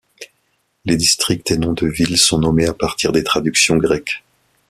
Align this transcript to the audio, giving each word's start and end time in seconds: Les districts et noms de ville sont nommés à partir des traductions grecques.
Les 0.83 0.95
districts 0.97 1.51
et 1.51 1.59
noms 1.59 1.73
de 1.73 1.85
ville 1.85 2.17
sont 2.17 2.39
nommés 2.39 2.65
à 2.65 2.73
partir 2.73 3.11
des 3.11 3.23
traductions 3.23 3.77
grecques. 3.77 4.23